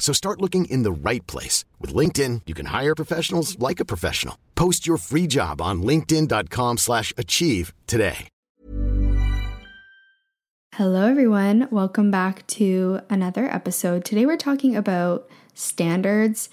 [0.00, 1.64] So start looking in the right place.
[1.78, 4.36] With LinkedIn, you can hire professionals like a professional.
[4.56, 8.26] Post your free job on linkedin.com slash achieve today.
[10.74, 11.68] Hello, everyone.
[11.70, 14.04] Welcome back to another episode.
[14.04, 16.48] Today we're talking about standards.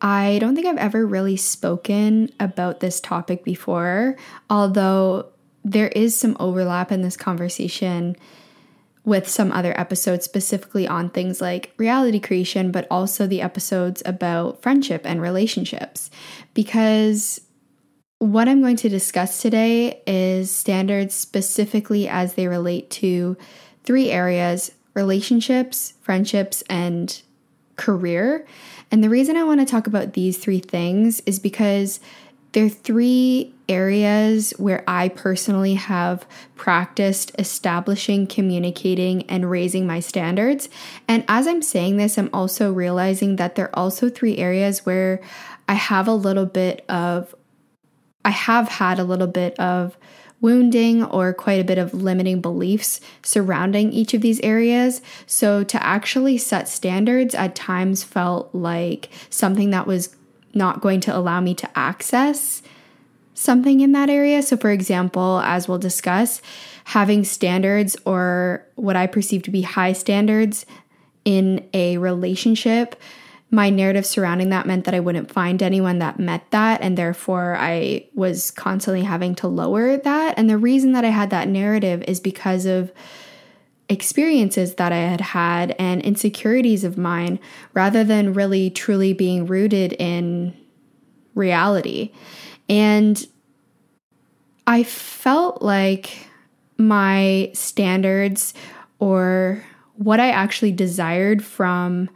[0.00, 4.16] I don't think I've ever really spoken about this topic before,
[4.48, 5.26] although
[5.62, 8.16] there is some overlap in this conversation
[9.10, 14.62] with some other episodes specifically on things like reality creation, but also the episodes about
[14.62, 16.10] friendship and relationships.
[16.54, 17.40] Because
[18.20, 23.36] what I'm going to discuss today is standards specifically as they relate to
[23.82, 27.20] three areas relationships, friendships, and
[27.76, 28.46] career.
[28.92, 31.98] And the reason I want to talk about these three things is because
[32.52, 40.68] they're three areas where I personally have practiced establishing, communicating, and raising my standards.
[41.06, 45.20] And as I'm saying this, I'm also realizing that there are also three areas where
[45.68, 47.34] I have a little bit of,
[48.24, 49.96] I have had a little bit of
[50.40, 55.02] wounding or quite a bit of limiting beliefs surrounding each of these areas.
[55.26, 60.16] So to actually set standards at times felt like something that was
[60.54, 62.62] not going to allow me to access
[63.34, 64.42] something in that area.
[64.42, 66.42] So, for example, as we'll discuss,
[66.84, 70.66] having standards or what I perceive to be high standards
[71.24, 72.96] in a relationship,
[73.50, 76.80] my narrative surrounding that meant that I wouldn't find anyone that met that.
[76.80, 80.34] And therefore, I was constantly having to lower that.
[80.38, 82.92] And the reason that I had that narrative is because of
[83.90, 87.40] experiences that I had had and insecurities of mine
[87.74, 90.56] rather than really truly being rooted in
[91.34, 92.12] reality.
[92.68, 93.26] And
[94.66, 96.28] I felt like
[96.78, 98.54] my standards
[99.00, 99.62] or
[99.96, 102.08] what I actually desired from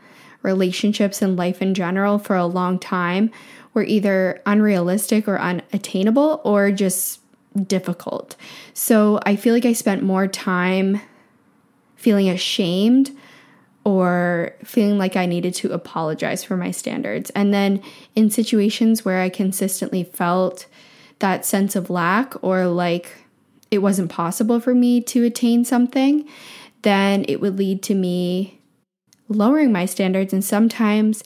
[0.42, 3.30] relationships and life in general for a long time
[3.72, 7.20] were either unrealistic or unattainable or just
[7.66, 8.36] difficult.
[8.74, 11.00] So I feel like I spent more time
[12.04, 13.10] feeling ashamed
[13.84, 17.30] or feeling like I needed to apologize for my standards.
[17.30, 17.82] And then
[18.14, 20.66] in situations where I consistently felt
[21.20, 23.24] that sense of lack or like
[23.70, 26.28] it wasn't possible for me to attain something,
[26.82, 28.60] then it would lead to me
[29.28, 31.24] lowering my standards and sometimes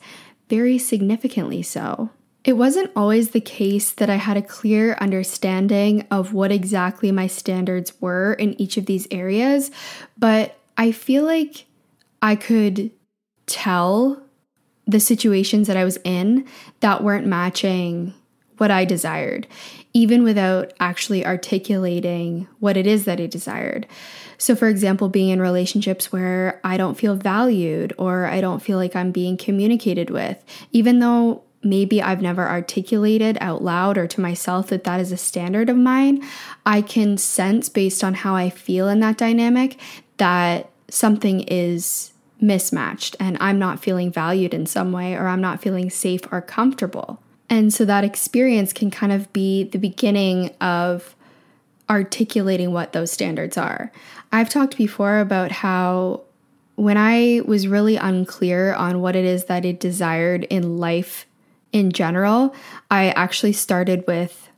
[0.49, 2.11] very significantly so.
[2.44, 7.27] It wasn't always the case that I had a clear understanding of what exactly my
[7.27, 9.72] standards were in each of these areas,
[10.17, 11.66] but I feel like
[12.22, 12.93] I could
[13.47, 14.22] tell
[14.87, 16.47] the situations that I was in
[16.81, 18.15] that weren't matching
[18.56, 19.47] what I desired,
[19.93, 23.87] even without actually articulating what it is that I desired.
[24.38, 28.78] So, for example, being in relationships where I don't feel valued or I don't feel
[28.78, 34.21] like I'm being communicated with, even though maybe I've never articulated out loud or to
[34.21, 36.25] myself that that is a standard of mine,
[36.65, 39.77] I can sense based on how I feel in that dynamic
[40.19, 45.61] that something is mismatched and I'm not feeling valued in some way or I'm not
[45.61, 47.21] feeling safe or comfortable.
[47.51, 51.17] And so that experience can kind of be the beginning of
[51.91, 53.91] articulating what those standards are.
[54.31, 56.23] I've talked before about how
[56.76, 61.26] when I was really unclear on what it is that I desired in life
[61.73, 62.55] in general,
[62.91, 64.49] I actually started with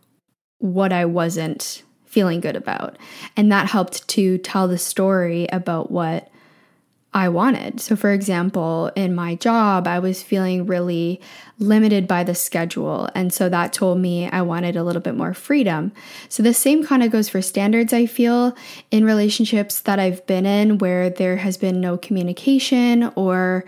[0.58, 2.98] what I wasn't feeling good about.
[3.36, 6.29] And that helped to tell the story about what
[7.12, 7.80] I wanted.
[7.80, 11.20] So, for example, in my job, I was feeling really
[11.58, 13.08] limited by the schedule.
[13.16, 15.90] And so that told me I wanted a little bit more freedom.
[16.28, 18.56] So, the same kind of goes for standards, I feel,
[18.92, 23.64] in relationships that I've been in where there has been no communication or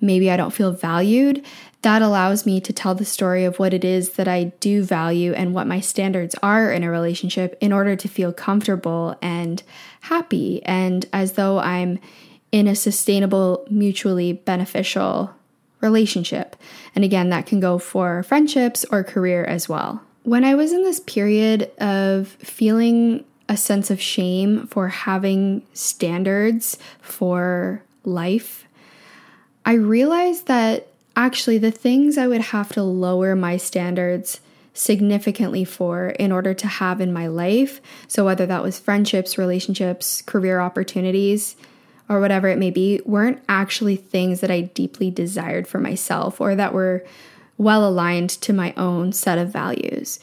[0.00, 1.44] maybe I don't feel valued.
[1.82, 5.32] That allows me to tell the story of what it is that I do value
[5.32, 9.62] and what my standards are in a relationship in order to feel comfortable and
[10.02, 11.98] happy and as though I'm
[12.54, 15.34] in a sustainable, mutually beneficial
[15.80, 16.54] relationship.
[16.94, 20.00] And again, that can go for friendships or career as well.
[20.22, 26.78] When I was in this period of feeling a sense of shame for having standards
[27.02, 28.64] for life,
[29.66, 30.86] I realized that
[31.16, 34.38] actually the things I would have to lower my standards
[34.74, 40.22] significantly for in order to have in my life, so whether that was friendships, relationships,
[40.22, 41.56] career opportunities,
[42.08, 46.54] or whatever it may be weren't actually things that I deeply desired for myself or
[46.54, 47.04] that were
[47.56, 50.20] well aligned to my own set of values.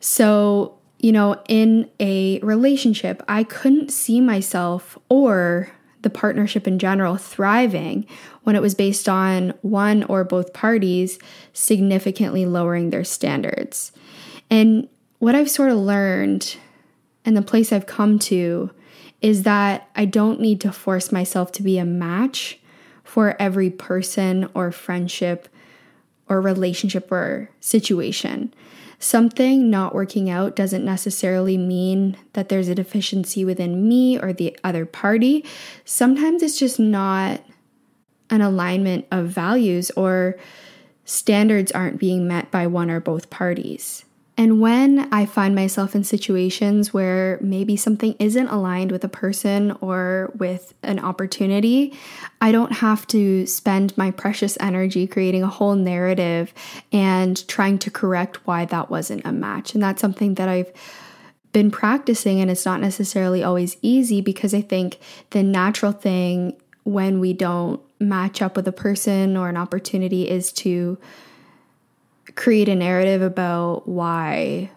[0.00, 5.70] So, you know, in a relationship, I couldn't see myself or
[6.02, 8.06] the partnership in general thriving
[8.44, 11.18] when it was based on one or both parties
[11.52, 13.92] significantly lowering their standards.
[14.48, 14.88] And
[15.18, 16.56] what I've sort of learned
[17.24, 18.70] and the place I've come to
[19.20, 22.58] is that I don't need to force myself to be a match
[23.02, 25.48] for every person or friendship
[26.28, 28.52] or relationship or situation.
[29.00, 34.58] Something not working out doesn't necessarily mean that there's a deficiency within me or the
[34.64, 35.44] other party.
[35.84, 37.40] Sometimes it's just not
[38.30, 40.36] an alignment of values or
[41.04, 44.04] standards aren't being met by one or both parties.
[44.38, 49.72] And when I find myself in situations where maybe something isn't aligned with a person
[49.80, 51.98] or with an opportunity,
[52.40, 56.54] I don't have to spend my precious energy creating a whole narrative
[56.92, 59.74] and trying to correct why that wasn't a match.
[59.74, 60.72] And that's something that I've
[61.52, 65.00] been practicing, and it's not necessarily always easy because I think
[65.30, 70.52] the natural thing when we don't match up with a person or an opportunity is
[70.52, 70.96] to
[72.38, 74.70] create a narrative about why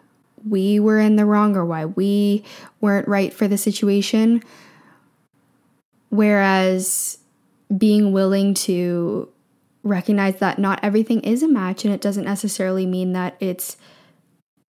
[0.44, 2.44] we were in the wrong or why we
[2.82, 4.42] weren't right for the situation.
[6.10, 7.20] Whereas
[7.78, 9.30] being willing to
[9.84, 13.78] recognize that not everything is a match and it doesn't necessarily mean that it's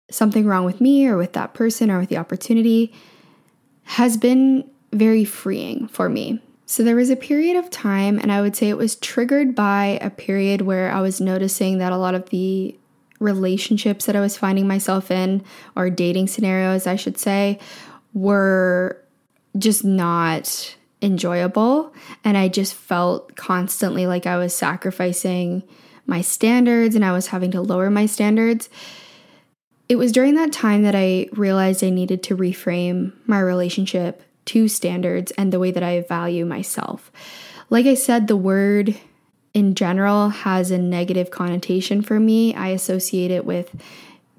[0.09, 2.93] something wrong with me or with that person or with the opportunity
[3.83, 6.41] has been very freeing for me.
[6.65, 9.99] So there was a period of time, and I would say it was triggered by
[10.01, 12.77] a period where I was noticing that a lot of the
[13.21, 15.43] relationships that I was finding myself in,
[15.75, 17.59] or dating scenarios, I should say,
[18.13, 19.01] were
[19.57, 21.93] just not enjoyable.
[22.23, 25.63] And I just felt constantly like I was sacrificing
[26.05, 28.69] my standards and I was having to lower my standards.
[29.87, 34.67] It was during that time that I realized I needed to reframe my relationship to
[34.67, 37.11] standards and the way that I value myself.
[37.69, 38.97] Like I said, the word
[39.53, 42.53] in general has a negative connotation for me.
[42.55, 43.75] I associate it with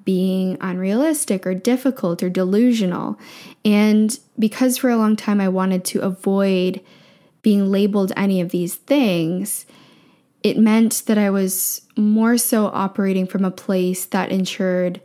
[0.05, 3.19] being unrealistic or difficult or delusional.
[3.65, 6.81] And because for a long time I wanted to avoid
[7.43, 9.67] being labeled any of these things,
[10.43, 15.01] it meant that I was more so operating from a place that ensured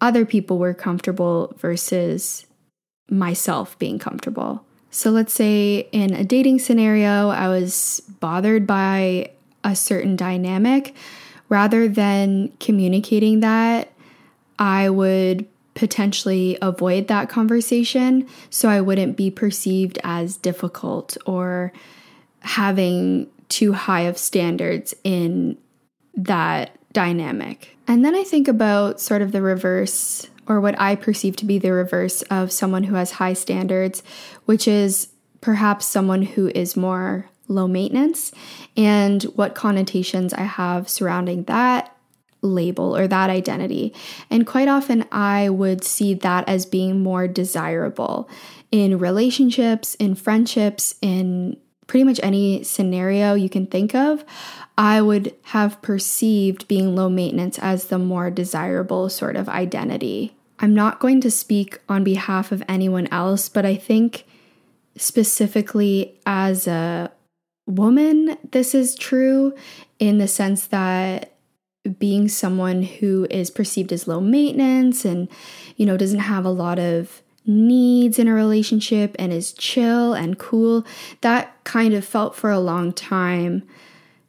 [0.00, 2.44] other people were comfortable versus
[3.08, 4.64] myself being comfortable.
[4.90, 9.30] So let's say in a dating scenario, I was bothered by
[9.64, 10.94] a certain dynamic,
[11.48, 13.90] rather than communicating that,
[14.58, 21.72] I would potentially avoid that conversation so I wouldn't be perceived as difficult or
[22.40, 25.58] having too high of standards in
[26.14, 27.76] that dynamic.
[27.88, 31.58] And then I think about sort of the reverse or what I perceive to be
[31.58, 34.02] the reverse of someone who has high standards,
[34.44, 35.08] which is
[35.40, 38.32] perhaps someone who is more low maintenance
[38.76, 41.94] and what connotations I have surrounding that
[42.42, 43.94] label or that identity.
[44.30, 48.28] And quite often, I would see that as being more desirable
[48.70, 54.24] in relationships, in friendships, in pretty much any scenario you can think of.
[54.76, 60.36] I would have perceived being low maintenance as the more desirable sort of identity.
[60.58, 64.24] I'm not going to speak on behalf of anyone else, but I think
[64.96, 67.10] specifically as a
[67.66, 69.54] woman, this is true
[69.98, 71.34] in the sense that
[71.98, 75.28] being someone who is perceived as low maintenance and,
[75.76, 80.38] you know, doesn't have a lot of needs in a relationship and is chill and
[80.38, 80.86] cool.
[81.20, 83.66] That kind of felt for a long time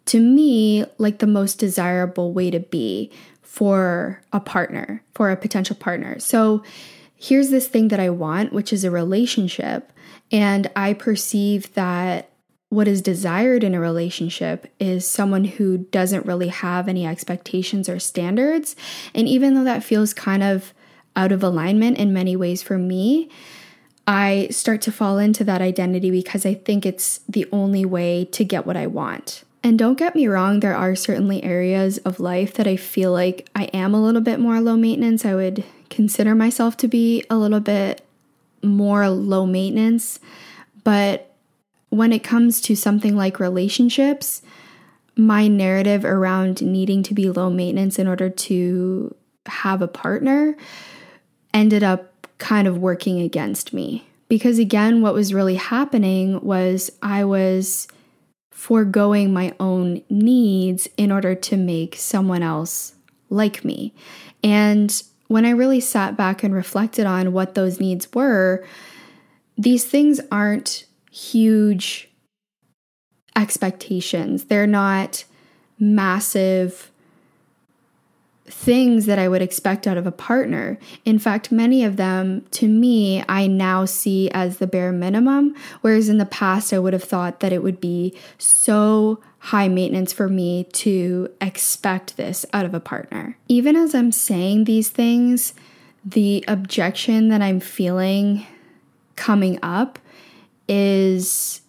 [0.05, 3.11] to me like the most desirable way to be
[3.41, 6.19] for a partner, for a potential partner.
[6.19, 6.61] So
[7.15, 9.91] here's this thing that I want, which is a relationship.
[10.31, 12.29] And I perceive that
[12.75, 17.99] what is desired in a relationship is someone who doesn't really have any expectations or
[17.99, 18.75] standards.
[19.13, 20.73] And even though that feels kind of
[21.15, 23.29] out of alignment in many ways for me,
[24.05, 28.43] I start to fall into that identity because I think it's the only way to
[28.43, 29.43] get what I want.
[29.63, 33.49] And don't get me wrong, there are certainly areas of life that I feel like
[33.55, 35.25] I am a little bit more low maintenance.
[35.25, 38.05] I would consider myself to be a little bit
[38.61, 40.19] more low maintenance.
[40.83, 41.34] But
[41.89, 44.41] when it comes to something like relationships,
[45.15, 49.15] my narrative around needing to be low maintenance in order to
[49.45, 50.55] have a partner
[51.53, 54.05] ended up kind of working against me.
[54.27, 57.87] Because again, what was really happening was I was
[58.51, 62.95] foregoing my own needs in order to make someone else
[63.29, 63.93] like me.
[64.43, 68.65] And when I really sat back and reflected on what those needs were,
[69.57, 70.85] these things aren't
[71.15, 72.09] huge
[73.37, 74.45] expectations.
[74.45, 75.23] They're not
[75.79, 76.91] massive
[78.47, 80.77] things that I would expect out of a partner.
[81.05, 86.09] In fact, many of them to me, I now see as the bare minimum, whereas
[86.09, 90.27] in the past, I would have thought that it would be so high maintenance for
[90.27, 93.37] me to expect this out of a partner.
[93.47, 95.53] Even as I'm saying these things,
[96.03, 98.45] the objection that I'm feeling
[99.15, 99.97] coming up
[100.67, 101.61] is,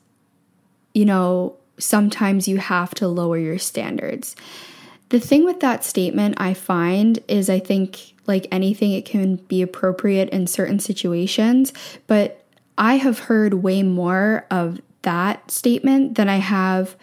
[0.94, 4.36] you know, sometimes you have to lower your standards.
[5.10, 9.62] The thing with that statement I find is I think, like anything, it can be
[9.62, 11.72] appropriate in certain situations,
[12.06, 12.44] but
[12.78, 16.96] I have heard way more of that statement than I have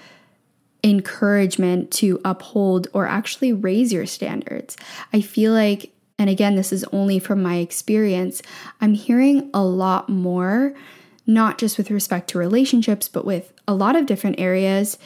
[0.84, 4.76] encouragement to uphold or actually raise your standards.
[5.14, 8.42] I feel like, and again, this is only from my experience,
[8.82, 10.74] I'm hearing a lot more,
[11.26, 14.98] not just with respect to relationships, but with a lot of different areas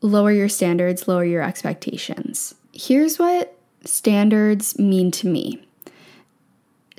[0.00, 2.54] lower your standards, lower your expectations.
[2.72, 5.62] Here's what standards mean to me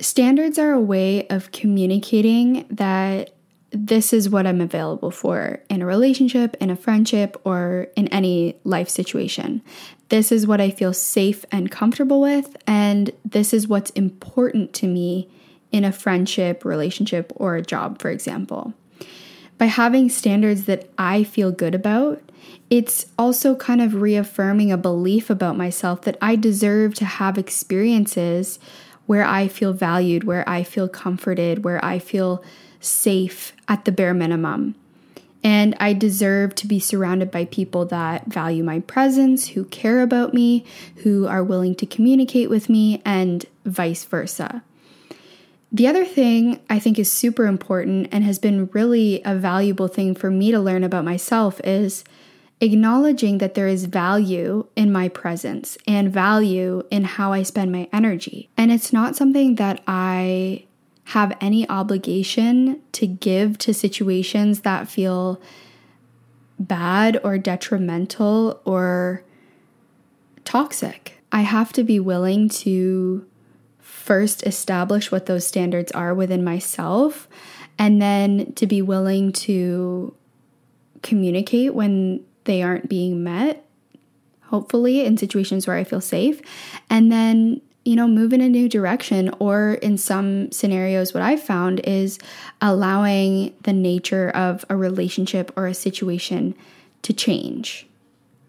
[0.00, 3.34] standards are a way of communicating that
[3.70, 8.56] this is what I'm available for in a relationship, in a friendship, or in any
[8.64, 9.62] life situation.
[10.08, 14.86] This is what I feel safe and comfortable with, and this is what's important to
[14.86, 15.28] me
[15.72, 18.74] in a friendship, relationship, or a job, for example.
[19.58, 22.22] By having standards that I feel good about,
[22.70, 28.58] it's also kind of reaffirming a belief about myself that I deserve to have experiences
[29.06, 32.44] where I feel valued, where I feel comforted, where I feel
[32.80, 34.76] safe at the bare minimum.
[35.42, 40.32] And I deserve to be surrounded by people that value my presence, who care about
[40.32, 40.64] me,
[40.96, 44.62] who are willing to communicate with me, and vice versa.
[45.72, 50.14] The other thing I think is super important and has been really a valuable thing
[50.14, 52.02] for me to learn about myself is
[52.60, 57.88] acknowledging that there is value in my presence and value in how I spend my
[57.92, 58.50] energy.
[58.56, 60.66] And it's not something that I
[61.04, 65.40] have any obligation to give to situations that feel
[66.58, 69.24] bad or detrimental or
[70.44, 71.14] toxic.
[71.32, 73.24] I have to be willing to
[74.10, 77.28] first establish what those standards are within myself
[77.78, 80.12] and then to be willing to
[81.02, 83.64] communicate when they aren't being met,
[84.46, 86.42] hopefully, in situations where I feel safe.
[86.90, 89.32] And then, you know, move in a new direction.
[89.38, 92.18] Or in some scenarios, what I've found is
[92.60, 96.56] allowing the nature of a relationship or a situation
[97.02, 97.86] to change,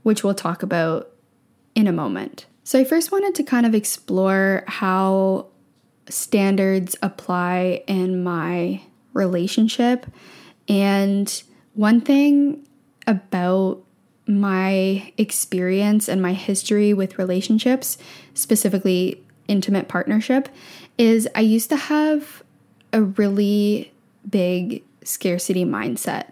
[0.01, 1.12] which we'll talk about
[1.75, 2.48] in a moment.
[2.63, 5.50] So, I first wanted to kind of explore how
[6.12, 8.82] standards apply in my
[9.13, 10.06] relationship.
[10.68, 12.68] And one thing
[13.08, 13.82] about
[14.27, 17.98] my experience and my history with relationships,
[18.34, 20.48] specifically intimate partnership,
[20.98, 22.44] is I used to have
[22.94, 23.91] a really
[24.30, 26.32] big scarcity mindset.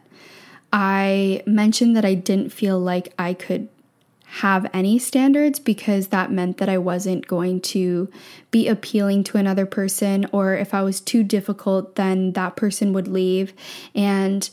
[0.71, 3.67] I mentioned that I didn't feel like I could
[4.31, 8.09] have any standards because that meant that I wasn't going to
[8.51, 13.07] be appealing to another person, or if I was too difficult, then that person would
[13.07, 13.53] leave.
[13.95, 14.49] And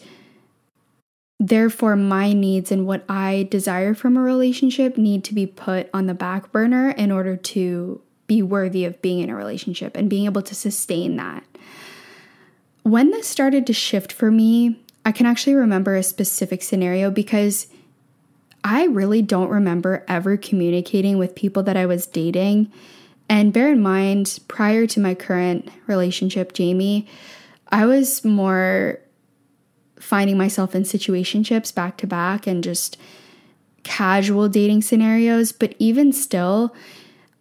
[1.38, 6.06] Therefore, my needs and what I desire from a relationship need to be put on
[6.06, 10.24] the back burner in order to be worthy of being in a relationship and being
[10.24, 11.44] able to sustain that.
[12.84, 17.66] when this started to shift for me, I can actually remember a specific scenario because
[18.68, 22.72] I really don't remember ever communicating with people that I was dating.
[23.28, 27.06] And bear in mind, prior to my current relationship, Jamie,
[27.70, 28.98] I was more
[30.00, 32.98] finding myself in situationships back to back and just
[33.84, 35.52] casual dating scenarios.
[35.52, 36.74] But even still,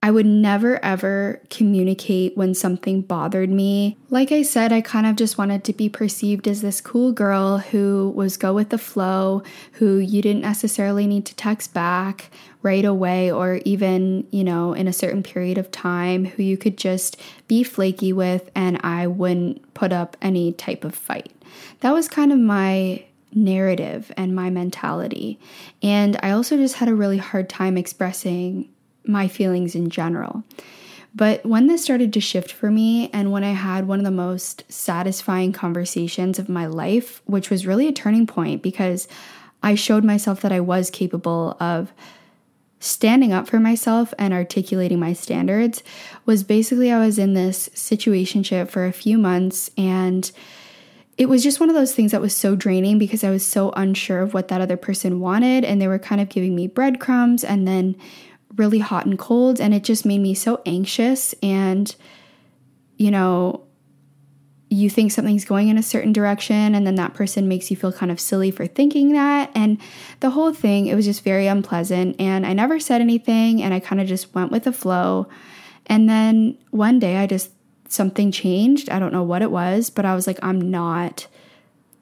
[0.06, 3.98] I would never ever communicate when something bothered me.
[4.12, 7.58] Like I said, I kind of just wanted to be perceived as this cool girl
[7.58, 12.30] who was go with the flow, who you didn't necessarily need to text back
[12.62, 16.78] right away or even, you know, in a certain period of time, who you could
[16.78, 21.32] just be flaky with and I wouldn't put up any type of fight.
[21.80, 25.40] That was kind of my narrative and my mentality.
[25.82, 28.70] And I also just had a really hard time expressing
[29.08, 30.44] my feelings in general.
[31.16, 34.12] But when this started to shift for me, and when I had one of the
[34.12, 39.08] most satisfying conversations of my life, which was really a turning point because
[39.64, 41.94] I showed myself that I was capable of
[42.82, 45.84] standing up for myself and articulating my standards,
[46.26, 50.30] was basically I was in this situationship for a few months and
[51.18, 53.72] it was just one of those things that was so draining because I was so
[53.72, 57.44] unsure of what that other person wanted and they were kind of giving me breadcrumbs
[57.44, 57.96] and then
[58.56, 61.34] really hot and cold and it just made me so anxious.
[61.42, 61.96] And
[62.98, 63.66] you know
[64.70, 67.94] you think something's going in a certain direction and then that person makes you feel
[67.94, 69.52] kind of silly for thinking that.
[69.54, 69.78] And
[70.20, 72.20] the whole thing it was just very unpleasant.
[72.20, 75.28] And I never said anything and I kind of just went with the flow.
[75.86, 77.52] And then one day I just
[77.88, 78.90] something changed.
[78.90, 81.28] I don't know what it was but I was like I'm not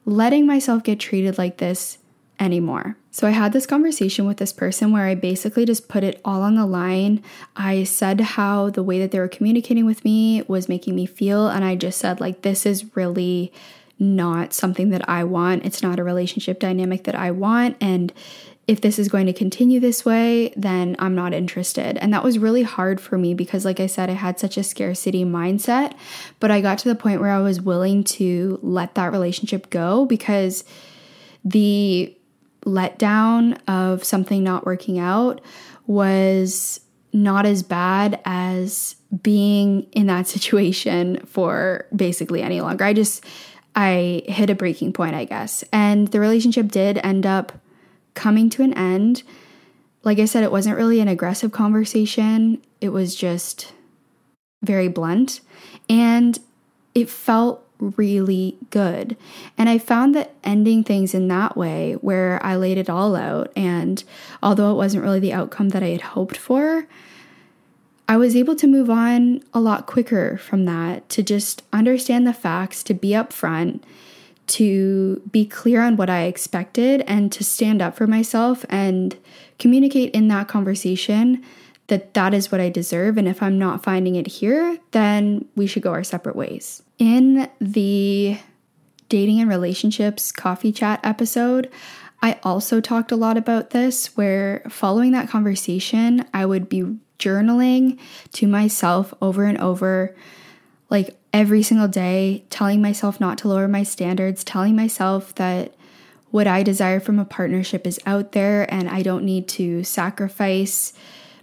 [0.06, 1.98] letting myself get treated like this
[2.40, 2.96] anymore.
[3.10, 6.42] So I had this conversation with this person where I basically just put it all
[6.42, 7.22] on the line.
[7.54, 11.48] I said how the way that they were communicating with me was making me feel,
[11.48, 13.52] and I just said, like, this is really
[13.98, 15.64] not something that I want.
[15.64, 17.76] It's not a relationship dynamic that I want.
[17.80, 18.12] And
[18.66, 21.98] if this is going to continue this way, then I'm not interested.
[21.98, 24.62] And that was really hard for me because, like I said, I had such a
[24.62, 25.94] scarcity mindset.
[26.40, 30.06] But I got to the point where I was willing to let that relationship go
[30.06, 30.64] because
[31.44, 32.16] the
[32.64, 35.40] letdown of something not working out
[35.86, 36.80] was
[37.12, 42.84] not as bad as being in that situation for basically any longer.
[42.84, 43.24] I just,
[43.74, 45.64] I hit a breaking point, I guess.
[45.72, 47.52] And the relationship did end up
[48.14, 49.22] coming to an end.
[50.02, 53.72] Like I said, it wasn't really an aggressive conversation, it was just
[54.62, 55.40] very blunt.
[55.88, 56.38] And
[56.94, 59.16] it felt really good.
[59.58, 63.52] And I found that ending things in that way, where I laid it all out,
[63.56, 64.02] and
[64.42, 66.86] although it wasn't really the outcome that I had hoped for,
[68.08, 72.32] I was able to move on a lot quicker from that, to just understand the
[72.32, 73.80] facts, to be upfront,
[74.46, 79.16] to be clear on what I expected, and to stand up for myself and
[79.58, 81.42] communicate in that conversation
[81.88, 83.18] that that is what I deserve.
[83.18, 86.82] And if I'm not finding it here, then we should go our separate ways.
[86.98, 88.38] In the
[89.08, 91.70] dating and relationships coffee chat episode,
[92.22, 97.98] I also talked a lot about this, where following that conversation, I would be journaling
[98.32, 100.16] to myself over and over,
[100.88, 105.74] like every single day, telling myself not to lower my standards, telling myself that
[106.30, 110.94] what I desire from a partnership is out there and I don't need to sacrifice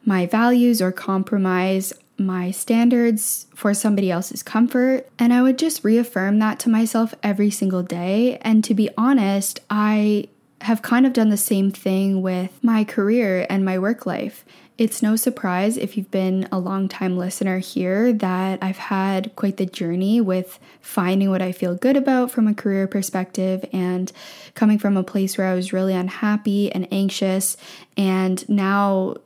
[0.06, 5.08] my values or compromise my standards for somebody else's comfort.
[5.18, 8.38] And I would just reaffirm that to myself every single day.
[8.42, 10.28] And to be honest, I
[10.62, 14.46] have kind of done the same thing with my career and my work life.
[14.78, 19.58] It's no surprise if you've been a long time listener here that I've had quite
[19.58, 24.12] the journey with finding what I feel good about from a career perspective and
[24.56, 27.58] coming from a place where I was really unhappy and anxious,
[27.96, 29.18] and now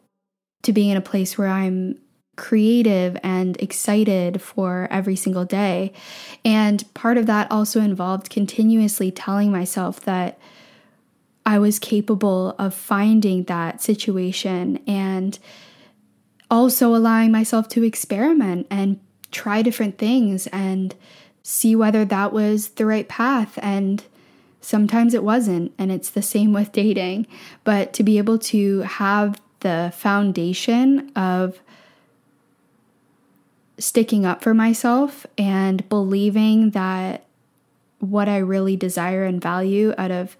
[0.66, 2.00] to being in a place where I'm
[2.36, 5.94] creative and excited for every single day.
[6.44, 10.38] And part of that also involved continuously telling myself that
[11.46, 15.38] I was capable of finding that situation and
[16.50, 19.00] also allowing myself to experiment and
[19.32, 20.96] try different things and
[21.44, 23.60] see whether that was the right path.
[23.62, 24.04] And
[24.62, 25.74] sometimes it wasn't.
[25.78, 27.28] And it's the same with dating.
[27.64, 31.60] But to be able to have the foundation of
[33.78, 37.26] sticking up for myself and believing that
[38.00, 40.38] what I really desire and value out of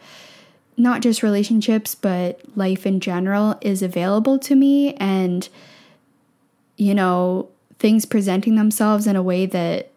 [0.78, 4.94] not just relationships, but life in general is available to me.
[4.96, 5.48] And,
[6.78, 7.50] you know,
[7.80, 9.92] things presenting themselves in a way that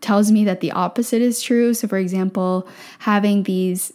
[0.00, 1.74] tells me that the opposite is true.
[1.74, 2.66] So, for example,
[3.00, 3.92] having these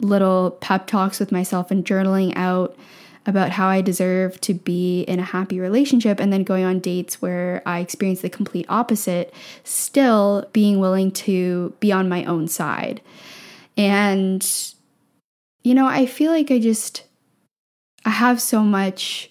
[0.00, 2.76] little pep talks with myself and journaling out
[3.24, 7.22] about how I deserve to be in a happy relationship and then going on dates
[7.22, 9.32] where I experience the complete opposite,
[9.64, 13.00] still being willing to be on my own side.
[13.76, 14.44] And,
[15.62, 17.04] you know, I feel like I just,
[18.04, 19.30] I have so much.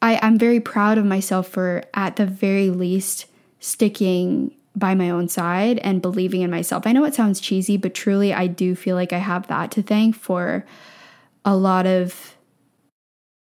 [0.00, 3.26] I, I'm very proud of myself for, at the very least,
[3.60, 6.86] sticking by my own side and believing in myself.
[6.86, 9.82] I know it sounds cheesy, but truly, I do feel like I have that to
[9.82, 10.64] thank for
[11.44, 12.33] a lot of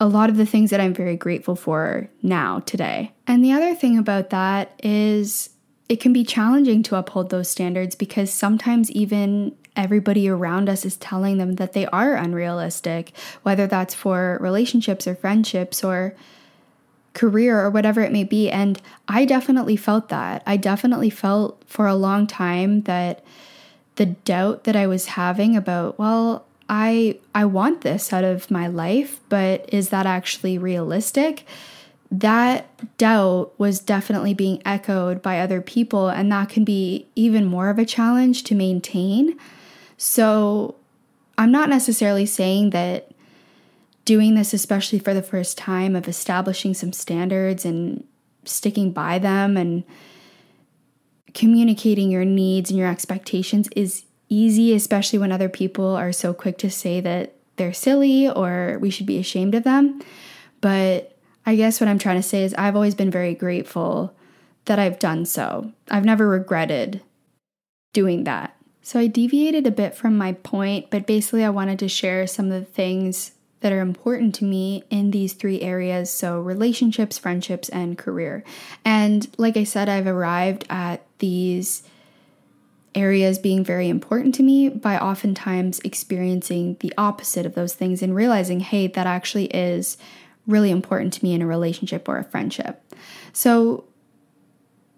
[0.01, 3.13] a lot of the things that I'm very grateful for now today.
[3.27, 5.51] And the other thing about that is
[5.89, 10.97] it can be challenging to uphold those standards because sometimes even everybody around us is
[10.97, 16.15] telling them that they are unrealistic, whether that's for relationships or friendships or
[17.15, 18.51] career or whatever it may be.
[18.51, 20.43] And I definitely felt that.
[20.47, 23.25] I definitely felt for a long time that
[23.97, 28.67] the doubt that I was having about, well, I I want this out of my
[28.67, 31.45] life, but is that actually realistic?
[32.11, 37.69] That doubt was definitely being echoed by other people and that can be even more
[37.69, 39.39] of a challenge to maintain.
[39.97, 40.77] So,
[41.37, 43.11] I'm not necessarily saying that
[44.05, 48.05] doing this especially for the first time of establishing some standards and
[48.45, 49.85] sticking by them and
[51.35, 56.59] communicating your needs and your expectations is easy, especially when other people are so quick
[56.59, 60.01] to say that they're silly or we should be ashamed of them.
[60.61, 64.15] But I guess what I'm trying to say is I've always been very grateful
[64.67, 65.73] that I've done so.
[65.91, 67.03] I've never regretted
[67.93, 68.55] doing that.
[68.83, 72.47] So I deviated a bit from my point, but basically, I wanted to share some
[72.47, 77.69] of the things that are important to me in these three areas so relationships, friendships,
[77.69, 78.45] and career.
[78.85, 81.83] And like I said, I've arrived at these
[82.95, 88.15] areas being very important to me by oftentimes experiencing the opposite of those things and
[88.15, 89.97] realizing, hey, that actually is
[90.47, 92.83] really important to me in a relationship or a friendship.
[93.33, 93.85] So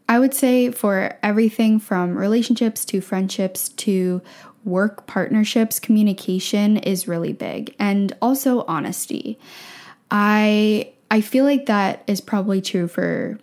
[0.09, 4.23] I would say for everything from relationships to friendships to
[4.65, 9.39] work partnerships, communication is really big and also honesty.
[10.11, 13.39] I I feel like that is probably true for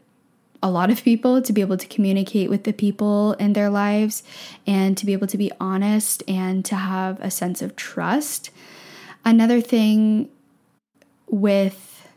[0.62, 4.24] a lot of people to be able to communicate with the people in their lives
[4.66, 8.50] and to be able to be honest and to have a sense of trust.
[9.24, 10.30] Another thing
[11.30, 12.08] with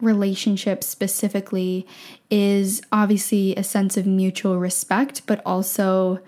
[0.00, 1.86] relationships specifically
[2.30, 6.20] is obviously a sense of mutual respect, but also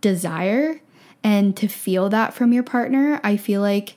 [0.00, 0.80] desire.
[1.22, 3.96] And to feel that from your partner, I feel like.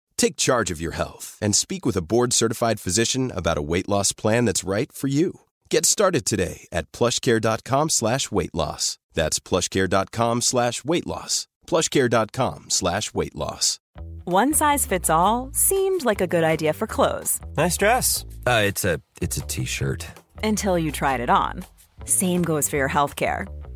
[0.21, 4.11] Take charge of your health and speak with a board-certified physician about a weight loss
[4.13, 5.39] plan that's right for you.
[5.71, 8.99] Get started today at plushcare.com slash weight loss.
[9.15, 11.47] That's plushcare.com slash weight loss.
[11.65, 13.79] plushcare.com slash weight loss.
[14.25, 18.23] One size fits all seemed like a good idea for clothes Nice dress.
[18.45, 20.05] Uh, it's a it's a t-shirt.
[20.43, 21.65] until you tried it on.
[22.05, 23.47] Same goes for your healthcare.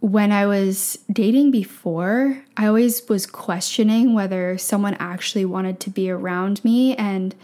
[0.00, 6.10] when I was dating before, I always was questioning whether someone actually wanted to be
[6.10, 7.34] around me and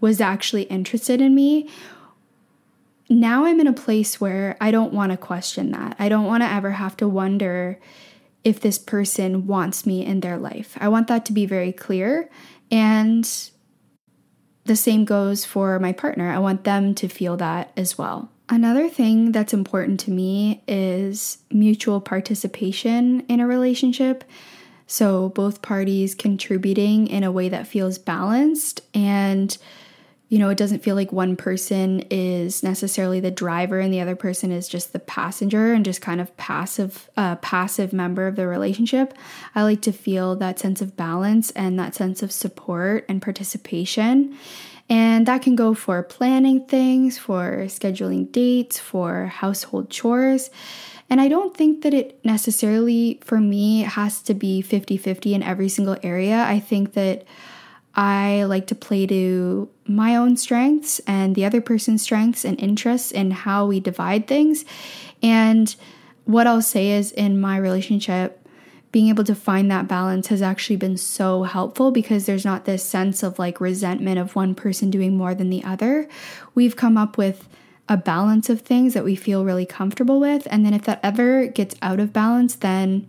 [0.00, 1.68] was actually interested in me.
[3.10, 5.96] Now I'm in a place where I don't want to question that.
[5.98, 7.78] I don't want to ever have to wonder
[8.42, 10.76] if this person wants me in their life.
[10.80, 12.30] I want that to be very clear.
[12.70, 13.30] And
[14.64, 16.30] the same goes for my partner.
[16.30, 18.31] I want them to feel that as well.
[18.52, 24.24] Another thing that's important to me is mutual participation in a relationship.
[24.86, 29.56] So, both parties contributing in a way that feels balanced and
[30.28, 34.16] you know, it doesn't feel like one person is necessarily the driver and the other
[34.16, 38.46] person is just the passenger and just kind of passive uh, passive member of the
[38.46, 39.14] relationship.
[39.54, 44.36] I like to feel that sense of balance and that sense of support and participation.
[44.92, 50.50] And that can go for planning things, for scheduling dates, for household chores.
[51.08, 55.42] And I don't think that it necessarily, for me, has to be 50 50 in
[55.42, 56.44] every single area.
[56.44, 57.24] I think that
[57.94, 63.12] I like to play to my own strengths and the other person's strengths and interests
[63.12, 64.66] in how we divide things.
[65.22, 65.74] And
[66.26, 68.41] what I'll say is in my relationship,
[68.92, 72.84] being able to find that balance has actually been so helpful because there's not this
[72.84, 76.06] sense of like resentment of one person doing more than the other.
[76.54, 77.48] We've come up with
[77.88, 80.46] a balance of things that we feel really comfortable with.
[80.50, 83.06] And then if that ever gets out of balance, then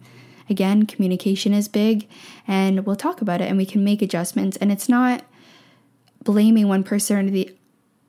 [0.49, 2.07] again, communication is big
[2.47, 4.55] and we'll talk about it and we can make adjustments.
[4.57, 5.23] And it's not
[6.23, 7.53] blaming one person or the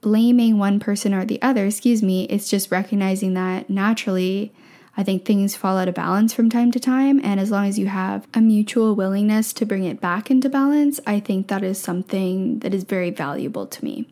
[0.01, 4.53] blaming one person or the other, excuse me, it's just recognizing that naturally
[4.97, 7.79] I think things fall out of balance from time to time, and as long as
[7.79, 11.79] you have a mutual willingness to bring it back into balance, I think that is
[11.81, 14.09] something that is very valuable to me.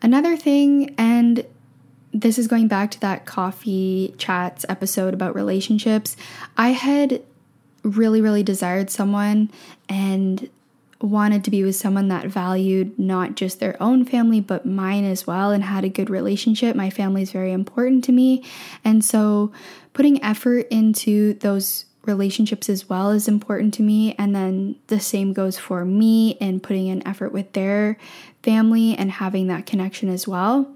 [0.00, 1.44] Another thing, and
[2.12, 6.16] this is going back to that coffee chats episode about relationships,
[6.56, 7.22] I had
[7.82, 9.50] really, really desired someone
[9.88, 10.48] and
[11.00, 15.26] wanted to be with someone that valued not just their own family but mine as
[15.26, 16.74] well and had a good relationship.
[16.74, 18.42] My family is very important to me.
[18.84, 19.52] And so
[19.94, 24.14] putting effort into those relationships as well is important to me.
[24.18, 27.96] And then the same goes for me and putting in effort with their
[28.42, 30.70] family and having that connection as well.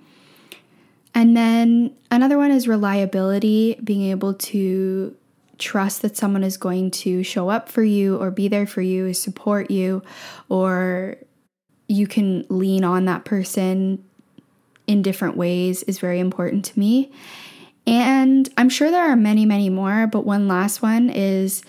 [1.14, 5.14] And then another one is reliability, being able to
[5.58, 9.12] trust that someone is going to show up for you or be there for you,
[9.12, 10.02] support you,
[10.48, 11.16] or
[11.88, 14.04] you can lean on that person
[14.86, 17.12] in different ways is very important to me.
[17.88, 21.62] And I'm sure there are many, many more, but one last one is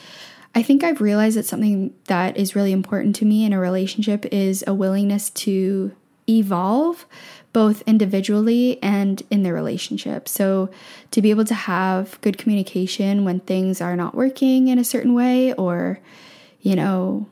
[0.54, 4.26] I think I've realized that something that is really important to me in a relationship
[4.26, 5.94] is a willingness to
[6.28, 7.06] evolve
[7.54, 10.28] both individually and in the relationship.
[10.28, 10.70] So,
[11.12, 15.14] to be able to have good communication when things are not working in a certain
[15.14, 16.00] way or,
[16.62, 17.28] you know,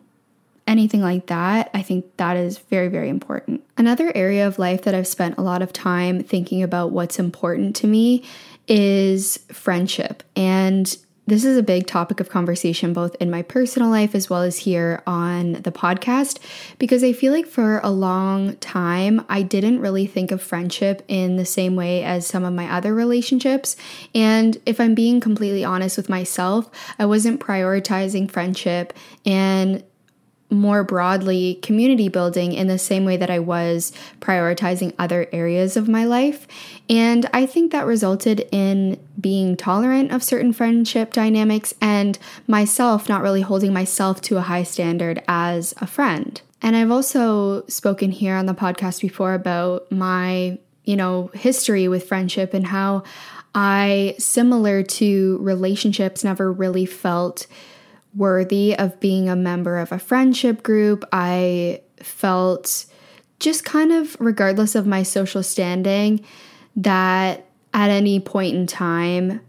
[0.65, 3.63] anything like that, I think that is very, very important.
[3.77, 7.75] Another area of life that I've spent a lot of time thinking about what's important
[7.77, 8.23] to me
[8.67, 10.23] is friendship.
[10.35, 14.43] And this is a big topic of conversation both in my personal life as well
[14.43, 16.39] as here on the podcast
[16.79, 21.35] because I feel like for a long time I didn't really think of friendship in
[21.35, 23.75] the same way as some of my other relationships.
[24.15, 28.93] And if I'm being completely honest with myself, I wasn't prioritizing friendship
[29.25, 29.83] and
[30.49, 35.89] more broadly community building in the same way that I was prioritizing other areas of
[35.89, 36.47] my life.
[36.89, 43.21] And I think that resulted in being tolerant of certain friendship dynamics and myself not
[43.21, 46.41] really holding myself to a high standard as a friend.
[46.61, 52.07] And I've also spoken here on the podcast before about my, you know, history with
[52.07, 53.03] friendship and how
[53.53, 57.47] I, similar to relationships, never really felt
[58.17, 61.05] worthy of being a member of a friendship group.
[61.13, 62.85] I felt
[63.39, 66.25] just kind of, regardless of my social standing,
[66.75, 69.41] that at any point in time,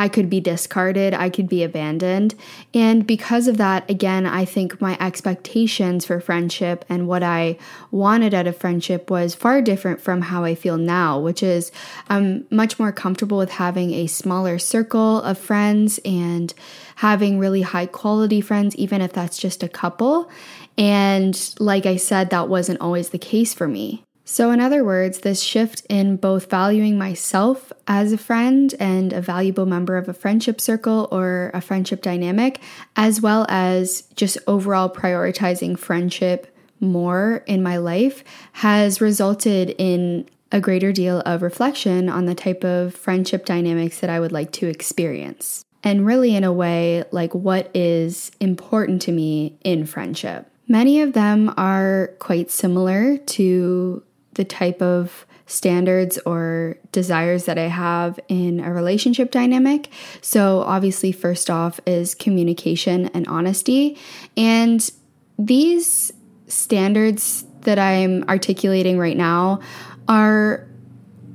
[0.00, 2.34] I could be discarded, I could be abandoned.
[2.72, 7.58] And because of that, again, I think my expectations for friendship and what I
[7.90, 11.70] wanted out of friendship was far different from how I feel now, which is
[12.08, 16.54] I'm much more comfortable with having a smaller circle of friends and
[16.96, 20.30] having really high quality friends, even if that's just a couple.
[20.78, 24.06] And like I said, that wasn't always the case for me.
[24.24, 29.20] So, in other words, this shift in both valuing myself as a friend and a
[29.20, 32.60] valuable member of a friendship circle or a friendship dynamic,
[32.94, 40.60] as well as just overall prioritizing friendship more in my life, has resulted in a
[40.60, 44.66] greater deal of reflection on the type of friendship dynamics that I would like to
[44.66, 45.64] experience.
[45.82, 50.46] and really, in a way, like what is important to me in friendship.
[50.68, 54.02] Many of them are quite similar to
[54.40, 59.90] the type of standards or desires that I have in a relationship dynamic.
[60.22, 63.98] So, obviously, first off is communication and honesty.
[64.34, 64.90] And
[65.38, 66.10] these
[66.46, 69.60] standards that I'm articulating right now
[70.08, 70.66] are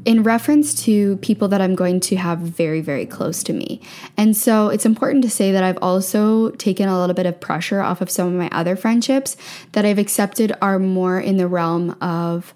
[0.06, 3.82] in reference to people that I'm going to have very, very close to me.
[4.18, 7.82] And so it's important to say that I've also taken a little bit of pressure
[7.82, 9.38] off of some of my other friendships
[9.74, 12.56] that I've accepted are more in the realm of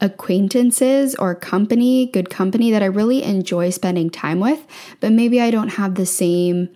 [0.00, 4.66] acquaintances or company, good company that I really enjoy spending time with,
[5.00, 6.68] but maybe I don't have the same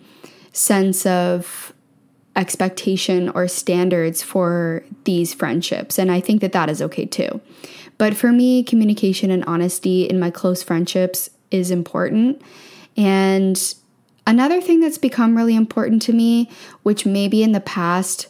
[0.51, 1.73] sense of
[2.35, 5.99] expectation or standards for these friendships.
[5.99, 7.41] And I think that that is okay too.
[7.97, 12.41] But for me, communication and honesty in my close friendships is important.
[12.95, 13.61] And
[14.25, 16.49] another thing that's become really important to me,
[16.83, 18.27] which maybe in the past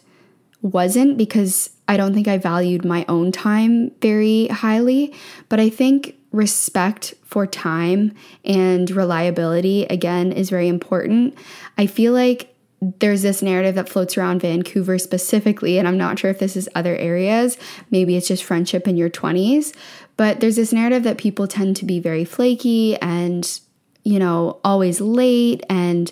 [0.62, 5.12] wasn't because I don't think I valued my own time very highly,
[5.50, 8.14] but I think respect for time
[8.46, 11.36] and reliability again is very important.
[11.80, 12.56] I feel like
[13.00, 16.70] there's this narrative that floats around Vancouver specifically, and I'm not sure if this is
[16.76, 17.58] other areas.
[17.90, 19.76] Maybe it's just friendship in your 20s,
[20.16, 23.60] but there's this narrative that people tend to be very flaky and,
[24.04, 26.12] you know, always late and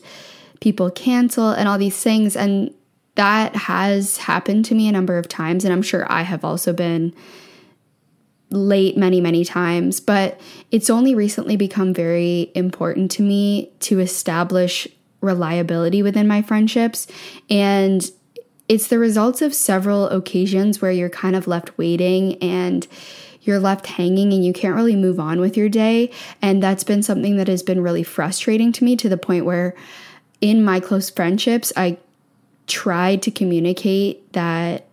[0.60, 2.36] people cancel and all these things.
[2.36, 2.74] And
[3.18, 6.72] that has happened to me a number of times, and I'm sure I have also
[6.72, 7.14] been
[8.50, 10.40] late many, many times, but
[10.72, 14.88] it's only recently become very important to me to establish
[15.20, 17.08] reliability within my friendships.
[17.50, 18.10] And
[18.70, 22.88] it's the results of several occasions where you're kind of left waiting and
[23.42, 26.12] you're left hanging and you can't really move on with your day.
[26.42, 29.76] And that's been something that has been really frustrating to me to the point where
[30.40, 31.98] in my close friendships, I
[32.68, 34.84] tried to communicate that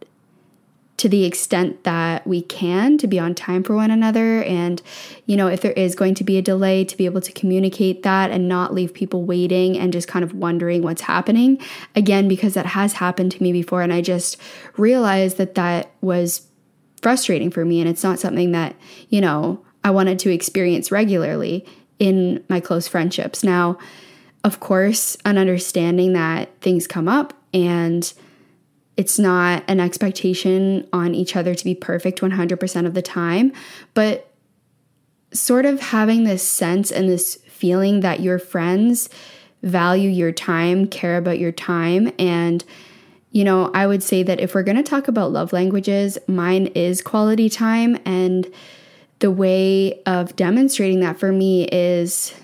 [0.97, 4.45] to the extent that we can to be on time for one another.
[4.45, 4.81] And,
[5.27, 8.05] you know, if there is going to be a delay, to be able to communicate
[8.05, 11.61] that and not leave people waiting and just kind of wondering what's happening.
[11.97, 13.83] Again, because that has happened to me before.
[13.83, 14.37] And I just
[14.77, 16.47] realized that that was
[17.03, 17.81] frustrating for me.
[17.81, 18.77] And it's not something that,
[19.09, 21.67] you know, I wanted to experience regularly
[21.99, 23.43] in my close friendships.
[23.43, 23.79] Now,
[24.45, 28.13] of course, an understanding that things come up and
[28.97, 33.53] it's not an expectation on each other to be perfect 100% of the time,
[33.95, 34.31] but
[35.33, 39.09] sort of having this sense and this feeling that your friends
[39.63, 42.13] value your time, care about your time.
[42.19, 42.65] And,
[43.33, 46.67] you know, I would say that if we're going to talk about love languages, mine
[46.69, 47.99] is quality time.
[48.05, 48.47] And
[49.19, 52.35] the way of demonstrating that for me is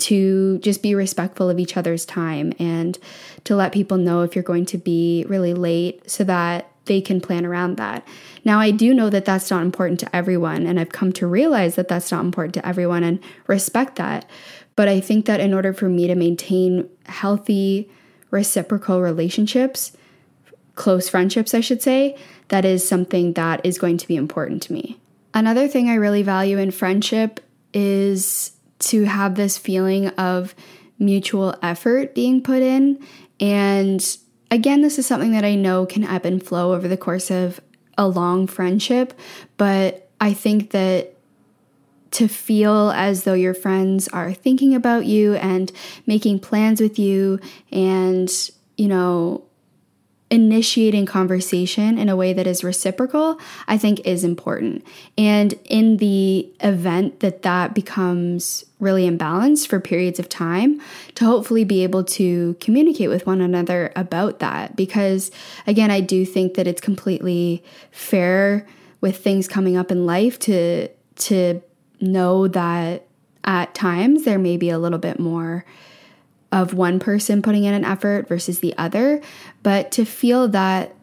[0.00, 2.98] to just be respectful of each other's time and
[3.44, 7.20] to let people know if you're going to be really late so that they can
[7.20, 8.06] plan around that.
[8.44, 11.76] Now, I do know that that's not important to everyone, and I've come to realize
[11.76, 14.28] that that's not important to everyone and respect that.
[14.76, 17.90] But I think that in order for me to maintain healthy,
[18.30, 19.96] reciprocal relationships,
[20.74, 22.16] close friendships, I should say,
[22.48, 24.98] that is something that is going to be important to me.
[25.34, 27.40] Another thing I really value in friendship
[27.72, 30.54] is to have this feeling of
[30.98, 32.98] mutual effort being put in.
[33.38, 34.04] And
[34.50, 37.60] again, this is something that I know can ebb and flow over the course of
[37.96, 39.18] a long friendship,
[39.56, 41.14] but I think that
[42.12, 45.70] to feel as though your friends are thinking about you and
[46.06, 47.38] making plans with you
[47.70, 48.30] and,
[48.76, 49.44] you know,
[50.30, 54.86] initiating conversation in a way that is reciprocal, I think is important.
[55.18, 60.80] And in the event that that becomes really imbalanced for periods of time,
[61.16, 64.76] to hopefully be able to communicate with one another about that.
[64.76, 65.32] Because
[65.66, 68.66] again, I do think that it's completely fair
[69.00, 71.60] with things coming up in life to to
[72.00, 73.06] know that
[73.44, 75.64] at times there may be a little bit more
[76.52, 79.20] of one person putting in an effort versus the other,
[79.62, 80.94] but to feel that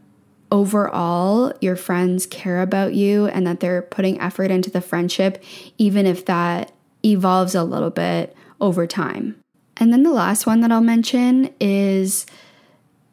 [0.52, 5.44] overall your friends care about you and that they're putting effort into the friendship,
[5.78, 6.72] even if that
[7.04, 9.36] evolves a little bit over time.
[9.78, 12.26] And then the last one that I'll mention is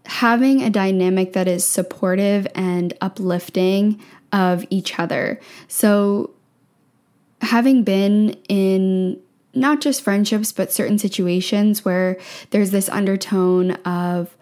[0.07, 4.01] having a dynamic that is supportive and uplifting
[4.33, 5.40] of each other.
[5.68, 6.31] So,
[7.40, 9.20] having been in
[9.55, 12.19] not just friendships, but certain situations where
[12.50, 14.37] there's this undertone of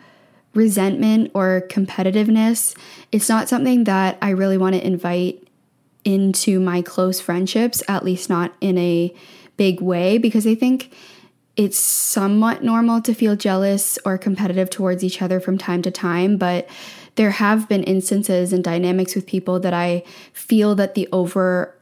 [0.54, 2.76] resentment or competitiveness.
[3.10, 5.46] It's not something that I really want to invite
[6.04, 9.14] into my close friendships, at least not in a
[9.56, 10.92] big way, because I think
[11.56, 16.36] it's somewhat normal to feel jealous or competitive towards each other from time to time,
[16.36, 16.68] but
[17.16, 20.02] there have been instances and dynamics with people that I
[20.32, 21.76] feel that the over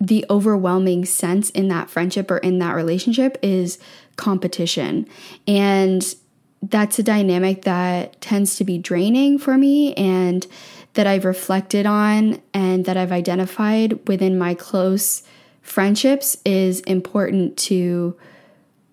[0.00, 3.78] the overwhelming sense in that friendship or in that relationship is
[4.16, 5.06] competition.
[5.46, 6.14] And
[6.62, 10.46] that's a dynamic that tends to be draining for me and
[10.94, 15.22] that I've reflected on and that I've identified within my close
[15.62, 18.16] friendships is important to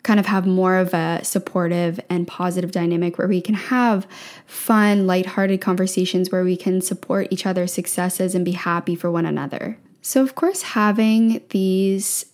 [0.03, 4.05] kind of have more of a supportive and positive dynamic where we can have
[4.45, 9.25] fun, lighthearted conversations where we can support each other's successes and be happy for one
[9.25, 9.79] another.
[10.07, 12.27] So, of course, having these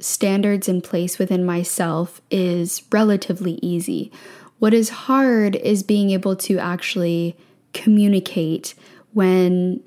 [0.00, 4.10] standards in place within myself is relatively easy.
[4.58, 7.36] What is hard is being able to actually
[7.74, 8.74] communicate
[9.12, 9.84] when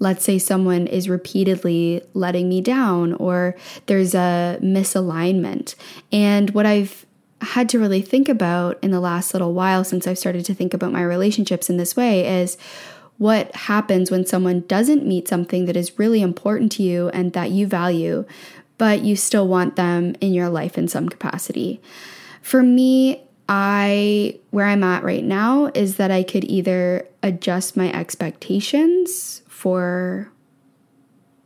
[0.00, 3.54] let's say someone is repeatedly letting me down or
[3.86, 5.76] there's a misalignment.
[6.10, 7.06] And what I've
[7.42, 10.74] had to really think about in the last little while since I've started to think
[10.74, 12.58] about my relationships in this way is
[13.18, 17.50] what happens when someone doesn't meet something that is really important to you and that
[17.50, 18.24] you value,
[18.78, 21.80] but you still want them in your life in some capacity.
[22.40, 27.92] For me, I where I'm at right now is that I could either adjust my
[27.92, 30.30] expectations for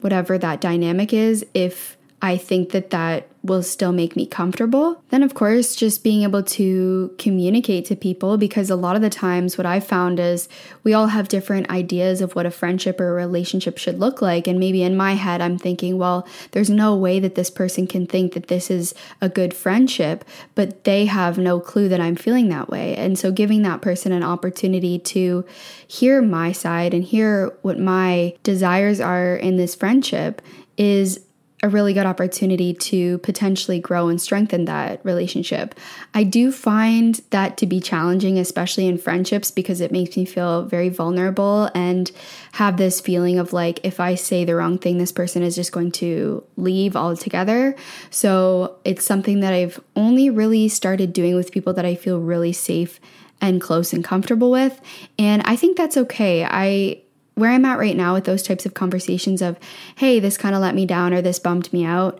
[0.00, 5.02] whatever that dynamic is if I think that that will still make me comfortable.
[5.10, 9.10] Then, of course, just being able to communicate to people because a lot of the
[9.10, 10.48] times what I've found is
[10.82, 14.46] we all have different ideas of what a friendship or a relationship should look like.
[14.46, 18.06] And maybe in my head, I'm thinking, well, there's no way that this person can
[18.06, 20.24] think that this is a good friendship,
[20.54, 22.96] but they have no clue that I'm feeling that way.
[22.96, 25.44] And so giving that person an opportunity to
[25.86, 30.42] hear my side and hear what my desires are in this friendship
[30.76, 31.25] is
[31.66, 35.74] a really good opportunity to potentially grow and strengthen that relationship.
[36.14, 40.64] I do find that to be challenging, especially in friendships, because it makes me feel
[40.64, 42.10] very vulnerable and
[42.52, 45.72] have this feeling of like, if I say the wrong thing, this person is just
[45.72, 47.74] going to leave altogether.
[48.10, 52.52] So it's something that I've only really started doing with people that I feel really
[52.52, 53.00] safe
[53.40, 54.80] and close and comfortable with.
[55.18, 56.44] And I think that's okay.
[56.44, 57.02] I
[57.36, 59.58] where I'm at right now with those types of conversations of,
[59.96, 62.18] hey, this kind of let me down or this bumped me out,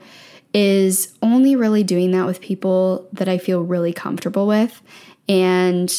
[0.53, 4.83] is only really doing that with people that I feel really comfortable with.
[5.29, 5.93] And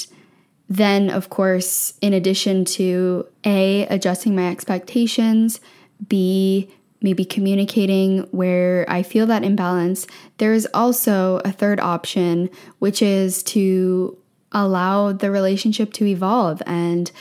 [0.70, 5.59] then, of course, in addition to A, adjusting my expectations,
[6.07, 10.05] B, maybe communicating where I feel that imbalance,
[10.38, 12.49] there is also a third option,
[12.80, 14.15] which is to
[14.51, 16.61] allow the relationship to evolve.
[16.68, 17.11] And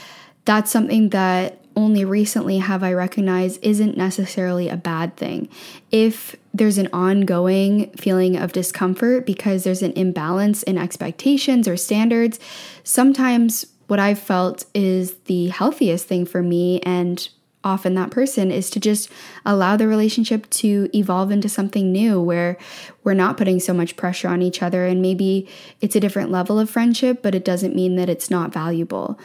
[0.45, 5.49] that's something that only recently have I recognized isn't necessarily a bad thing.
[5.93, 12.41] If there's an ongoing feeling of discomfort because there's an imbalance in expectations or standards,
[12.83, 17.29] sometimes what I've felt is the healthiest thing for me and
[17.63, 19.11] often that person is to just
[19.45, 22.57] allow the relationship to evolve into something new where
[23.03, 25.49] we're not putting so much pressure on each other and maybe
[25.81, 29.19] it's a different level of friendship, but it doesn't mean that it's not valuable.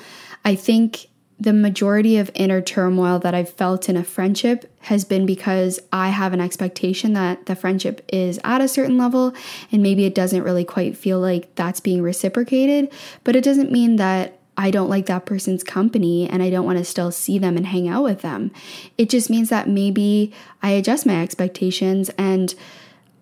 [0.43, 1.07] I think
[1.41, 6.09] the majority of inner turmoil that I've felt in a friendship has been because I
[6.09, 9.33] have an expectation that the friendship is at a certain level
[9.71, 12.93] and maybe it doesn't really quite feel like that's being reciprocated.
[13.23, 16.77] But it doesn't mean that I don't like that person's company and I don't want
[16.77, 18.51] to still see them and hang out with them.
[18.99, 20.31] It just means that maybe
[20.61, 22.53] I adjust my expectations and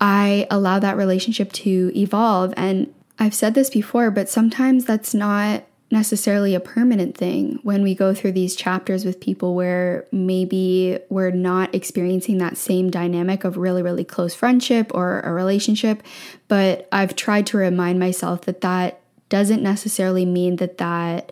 [0.01, 2.53] I allow that relationship to evolve.
[2.57, 7.95] And I've said this before, but sometimes that's not necessarily a permanent thing when we
[7.95, 13.57] go through these chapters with people where maybe we're not experiencing that same dynamic of
[13.57, 16.03] really, really close friendship or a relationship.
[16.47, 21.31] But I've tried to remind myself that that doesn't necessarily mean that that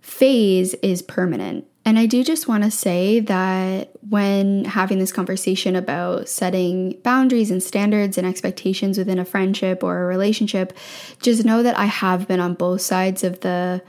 [0.00, 1.66] phase is permanent.
[1.84, 7.50] And I do just want to say that when having this conversation about setting boundaries
[7.50, 10.72] and standards and expectations within a friendship or a relationship,
[11.20, 13.82] just know that I have been on both sides of the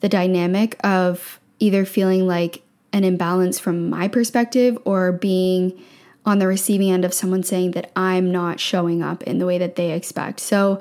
[0.00, 2.62] the dynamic of either feeling like
[2.92, 5.82] an imbalance from my perspective or being
[6.24, 9.58] on the receiving end of someone saying that I'm not showing up in the way
[9.58, 10.40] that they expect.
[10.40, 10.80] So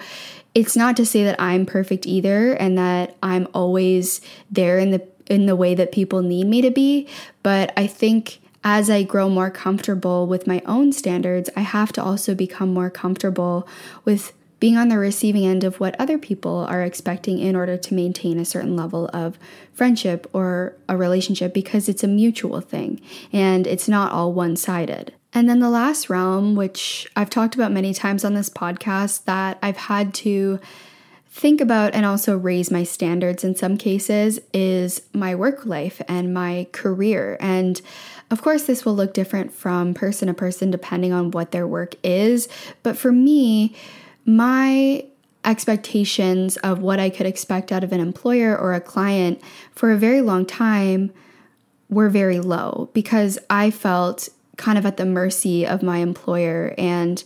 [0.53, 4.99] it's not to say that I'm perfect either and that I'm always there in the
[5.28, 7.07] in the way that people need me to be,
[7.43, 12.03] but I think as I grow more comfortable with my own standards, I have to
[12.03, 13.67] also become more comfortable
[14.03, 17.93] with being on the receiving end of what other people are expecting in order to
[17.93, 19.38] maintain a certain level of
[19.73, 22.99] friendship or a relationship because it's a mutual thing
[23.32, 25.13] and it's not all one sided.
[25.34, 29.59] And then the last realm, which I've talked about many times on this podcast, that
[29.61, 30.59] I've had to
[31.36, 36.33] think about and also raise my standards in some cases, is my work life and
[36.33, 37.36] my career.
[37.41, 37.81] And
[38.31, 41.95] of course, this will look different from person to person depending on what their work
[42.03, 42.47] is.
[42.83, 43.75] But for me,
[44.25, 45.05] my
[45.43, 49.41] expectations of what I could expect out of an employer or a client
[49.73, 51.11] for a very long time
[51.89, 57.21] were very low because I felt kind of at the mercy of my employer and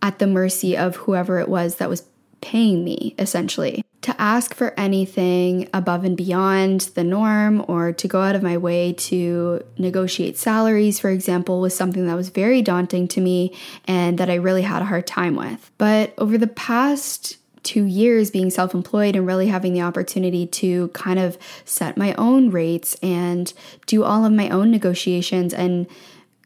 [0.00, 2.04] at the mercy of whoever it was that was
[2.44, 3.82] paying me, essentially.
[4.02, 8.58] To ask for anything above and beyond the norm or to go out of my
[8.58, 14.18] way to negotiate salaries, for example, was something that was very daunting to me and
[14.18, 15.70] that I really had a hard time with.
[15.78, 20.88] But over the past two years being self employed and really having the opportunity to
[20.88, 23.54] kind of set my own rates and
[23.86, 25.86] do all of my own negotiations and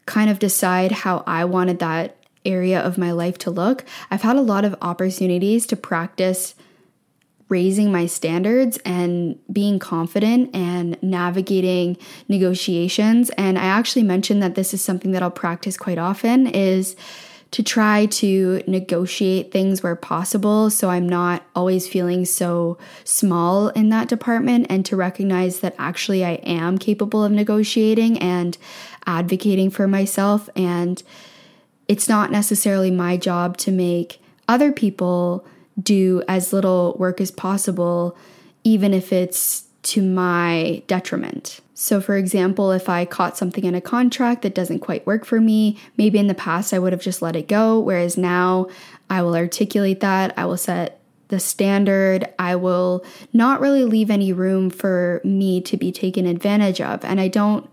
[0.05, 2.15] kind of decide how I wanted that
[2.45, 6.55] area of my life to look, I've had a lot of opportunities to practice
[7.49, 14.71] raising my standards and being confident and navigating negotiations and I actually mentioned that this
[14.71, 16.95] is something that I'll practice quite often is
[17.51, 23.89] to try to negotiate things where possible so I'm not always feeling so small in
[23.89, 28.55] that department and to recognize that actually I am capable of negotiating and
[29.07, 30.49] advocating for myself.
[30.55, 31.01] And
[31.89, 35.45] it's not necessarily my job to make other people
[35.81, 38.15] do as little work as possible,
[38.63, 41.61] even if it's to my detriment.
[41.73, 45.41] So, for example, if I caught something in a contract that doesn't quite work for
[45.41, 48.67] me, maybe in the past I would have just let it go, whereas now
[49.09, 54.33] I will articulate that, I will set the standard, I will not really leave any
[54.33, 57.05] room for me to be taken advantage of.
[57.05, 57.69] And I don't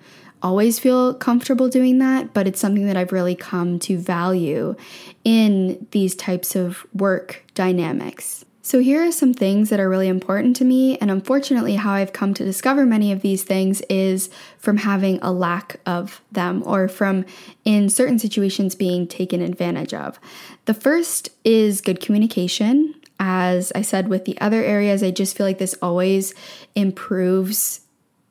[0.47, 4.77] always feel comfortable doing that, but it's something that I've really come to value
[5.25, 8.45] in these types of work dynamics.
[8.63, 12.13] So, here are some things that are really important to me, and unfortunately, how I've
[12.13, 16.87] come to discover many of these things is from having a lack of them or
[16.87, 17.25] from,
[17.65, 20.21] in certain situations, being taken advantage of.
[20.67, 22.95] The first is good communication.
[23.19, 26.35] As I said with the other areas, I just feel like this always
[26.77, 27.81] improves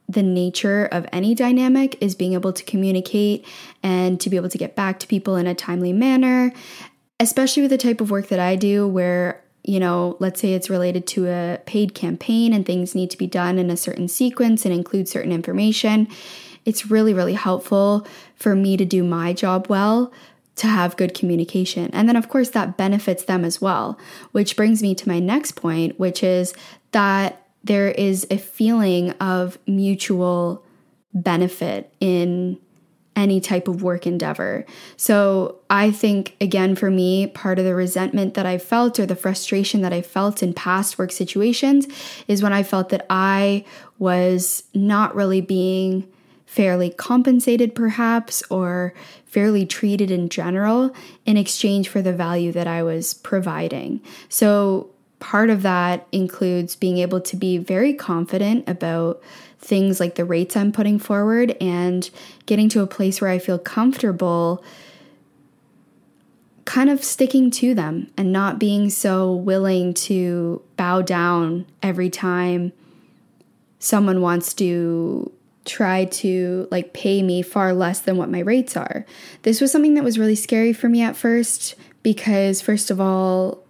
[0.07, 3.45] the nature of any dynamic is being able to communicate
[3.81, 6.53] and to be able to get back to people in a timely manner,
[7.19, 10.69] especially with the type of work that I do where you know, let's say it's
[10.69, 14.63] related to a paid campaign and things need to be done in a certain sequence
[14.63, 16.07] and include certain information,
[16.65, 20.13] it's really, really helpful for me to do my job well
[20.57, 21.89] to have good communication.
[21.93, 23.99] And then, of course, that benefits them as well,
[24.31, 26.53] which brings me to my next point, which is
[26.91, 30.63] that there is a feeling of mutual
[31.13, 32.59] benefit in
[33.15, 34.65] any type of work endeavor.
[34.97, 39.15] So I think, again, for me, part of the resentment that I felt or the
[39.15, 41.87] frustration that I felt in past work situations
[42.27, 43.63] is when I felt that I
[43.97, 46.07] was not really being
[46.45, 48.93] fairly compensated, perhaps, or
[49.25, 50.93] fairly treated in general
[51.25, 54.01] in exchange for the value that I was providing.
[54.29, 54.89] So
[55.25, 59.19] part of that includes being able to be very confident about
[59.57, 62.07] things like the rates I'm putting forward and
[62.45, 64.63] getting to a place where I feel comfortable
[66.65, 72.71] kind of sticking to them and not being so willing to bow down every time
[73.79, 75.31] someone wants to
[75.65, 79.07] try to like pay me far less than what my rates are.
[79.41, 81.73] This was something that was really scary for me at first
[82.03, 83.64] because first of all,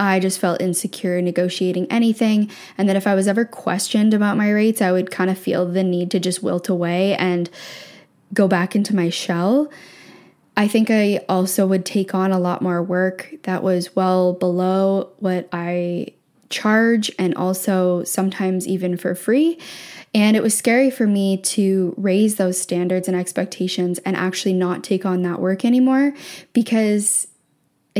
[0.00, 2.50] I just felt insecure negotiating anything.
[2.78, 5.66] And that if I was ever questioned about my rates, I would kind of feel
[5.66, 7.50] the need to just wilt away and
[8.32, 9.70] go back into my shell.
[10.56, 15.10] I think I also would take on a lot more work that was well below
[15.18, 16.14] what I
[16.48, 19.58] charge and also sometimes even for free.
[20.14, 24.82] And it was scary for me to raise those standards and expectations and actually not
[24.82, 26.14] take on that work anymore
[26.52, 27.28] because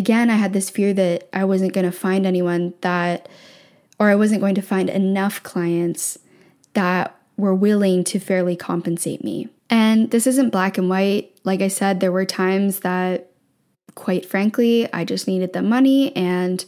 [0.01, 3.29] again, I had this fear that I wasn't going to find anyone that,
[3.99, 6.19] or I wasn't going to find enough clients
[6.73, 9.51] that were willing to fairly compensate me.
[9.69, 11.39] And this isn't black and white.
[11.45, 13.31] Like I said, there were times that,
[13.95, 16.65] quite frankly, I just needed the money and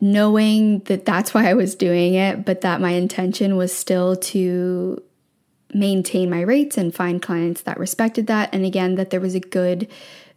[0.00, 5.02] knowing that that's why I was doing it, but that my intention was still to
[5.74, 8.48] maintain my rates and find clients that respected that.
[8.54, 9.86] And again, that there was a good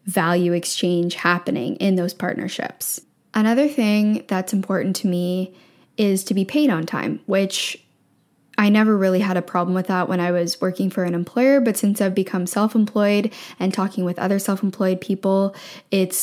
[0.06, 3.02] value exchange happening in those partnerships.
[3.34, 5.54] Another thing that's important to me
[5.98, 7.82] is to be paid on time, which
[8.58, 11.60] I never really had a problem with that when I was working for an employer,
[11.60, 15.56] but since I've become self employed and talking with other self employed people,
[15.92, 16.14] it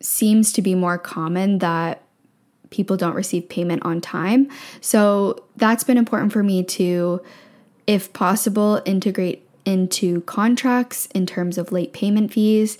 [0.00, 2.02] seems to be more common that
[2.70, 4.48] people don't receive payment on time.
[4.80, 7.22] So that's been important for me to,
[7.86, 12.78] if possible, integrate into contracts in terms of late payment fees,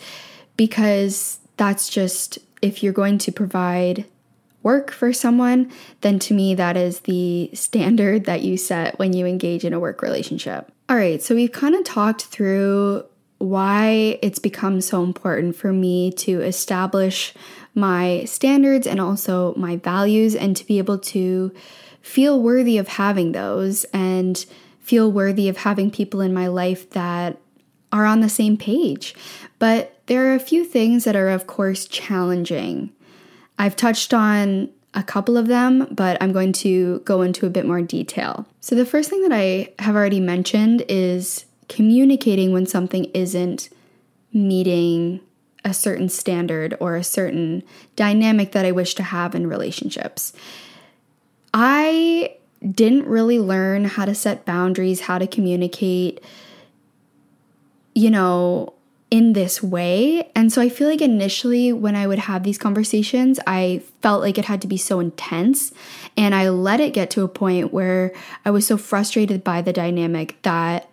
[0.56, 4.06] because that's just if you're going to provide
[4.62, 5.70] work for someone,
[6.00, 9.78] then to me, that is the standard that you set when you engage in a
[9.78, 10.72] work relationship.
[10.88, 13.04] All right, so we've kind of talked through
[13.36, 17.34] why it's become so important for me to establish
[17.74, 21.52] my standards and also my values and to be able to
[22.02, 24.44] feel worthy of having those and
[24.88, 27.38] feel worthy of having people in my life that
[27.92, 29.14] are on the same page.
[29.58, 32.90] But there are a few things that are, of course, challenging
[33.58, 37.66] I've touched on a couple of them, but I'm going to go into a bit
[37.66, 38.46] more detail.
[38.60, 43.68] So, the first thing that I have already mentioned is communicating when something isn't
[44.32, 45.20] meeting
[45.64, 47.62] a certain standard or a certain
[47.96, 50.32] dynamic that I wish to have in relationships.
[51.52, 52.36] I
[52.72, 56.22] didn't really learn how to set boundaries, how to communicate,
[57.94, 58.74] you know,
[59.10, 60.30] in this way.
[60.34, 64.38] And so I feel like initially when I would have these conversations, I felt like
[64.38, 65.72] it had to be so intense.
[66.16, 68.12] And I let it get to a point where
[68.44, 70.90] I was so frustrated by the dynamic that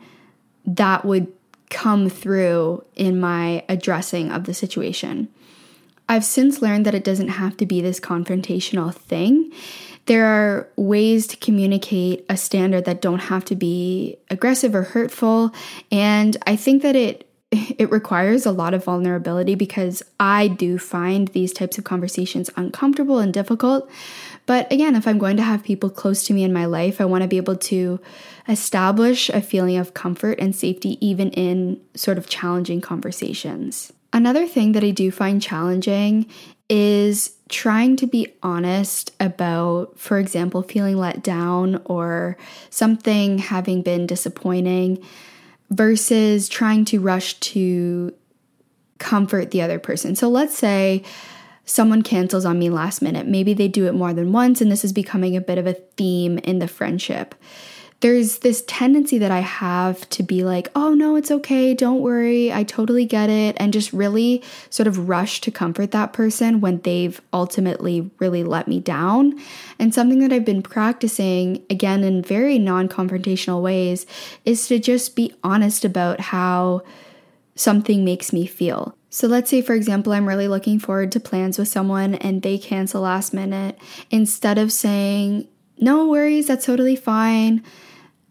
[0.66, 1.32] that would
[1.70, 5.28] come through in my addressing of the situation.
[6.08, 9.52] I've since learned that it doesn't have to be this confrontational thing.
[10.06, 15.52] There are ways to communicate a standard that don't have to be aggressive or hurtful.
[15.92, 17.28] And I think that it
[17.78, 23.20] it requires a lot of vulnerability because I do find these types of conversations uncomfortable
[23.20, 23.90] and difficult.
[24.46, 27.06] But again, if I'm going to have people close to me in my life, I
[27.06, 28.00] want to be able to
[28.48, 33.92] establish a feeling of comfort and safety even in sort of challenging conversations.
[34.14, 36.28] Another thing that I do find challenging
[36.70, 42.38] is trying to be honest about, for example, feeling let down or
[42.70, 45.04] something having been disappointing
[45.70, 48.14] versus trying to rush to
[48.98, 50.16] comfort the other person.
[50.16, 51.04] So let's say
[51.66, 53.28] someone cancels on me last minute.
[53.28, 55.74] Maybe they do it more than once, and this is becoming a bit of a
[55.74, 57.36] theme in the friendship
[58.06, 62.54] there's this tendency that I have to be like, oh no, it's okay, don't worry,
[62.54, 66.82] I totally get it, and just really sort of rush to comfort that person when
[66.82, 69.42] they've ultimately really let me down.
[69.80, 74.06] And something that I've been practicing, again, in very non confrontational ways,
[74.46, 76.84] is to just be honest about how
[77.56, 78.96] something makes me feel.
[79.10, 82.60] So let's say, for example, I'm really looking forward to plans with someone and they
[82.60, 83.80] cancel last minute.
[84.12, 85.48] Instead of saying,
[85.80, 87.64] no worries, that's totally fine.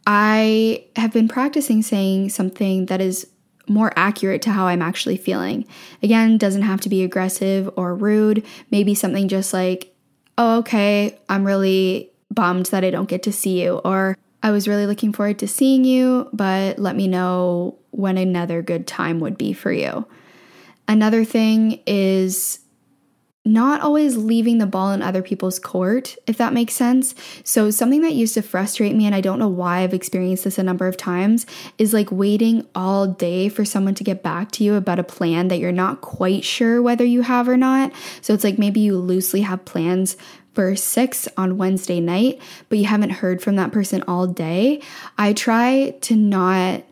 [0.06, 3.26] I have been practicing saying something that is
[3.66, 5.66] more accurate to how I'm actually feeling.
[6.02, 8.44] Again, doesn't have to be aggressive or rude.
[8.70, 9.94] Maybe something just like,
[10.36, 13.80] oh, okay, I'm really bummed that I don't get to see you.
[13.84, 18.60] Or I was really looking forward to seeing you, but let me know when another
[18.60, 20.06] good time would be for you.
[20.86, 22.58] Another thing is
[23.46, 27.14] not always leaving the ball in other people's court, if that makes sense.
[27.44, 30.58] So, something that used to frustrate me, and I don't know why I've experienced this
[30.58, 31.44] a number of times,
[31.76, 35.48] is like waiting all day for someone to get back to you about a plan
[35.48, 37.92] that you're not quite sure whether you have or not.
[38.22, 40.16] So, it's like maybe you loosely have plans
[40.54, 42.40] for six on Wednesday night,
[42.70, 44.80] but you haven't heard from that person all day.
[45.18, 46.82] I try to not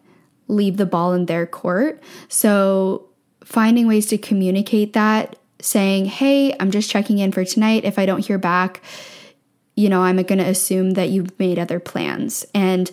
[0.49, 2.03] leave the ball in their court.
[2.29, 3.09] So,
[3.43, 7.85] finding ways to communicate that saying, Hey, I'm just checking in for tonight.
[7.85, 8.83] If I don't hear back,
[9.75, 12.45] you know, I'm going to assume that you've made other plans.
[12.55, 12.91] And